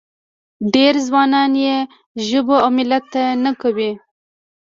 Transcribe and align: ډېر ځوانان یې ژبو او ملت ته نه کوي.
ډېر 0.73 0.93
ځوانان 1.07 1.51
یې 1.65 1.75
ژبو 2.27 2.55
او 2.63 2.69
ملت 2.77 3.03
ته 3.13 3.23
نه 3.43 3.51
کوي. 3.61 3.91